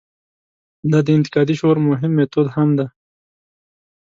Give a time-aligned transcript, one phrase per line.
[0.91, 2.87] دا د انتقادي شعور مهم میتود هم دی.